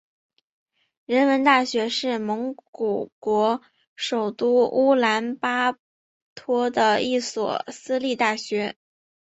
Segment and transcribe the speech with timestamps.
[1.05, 3.61] 人文大学是蒙古国
[3.95, 5.77] 首都乌兰巴
[6.33, 8.75] 托的一所私立大学。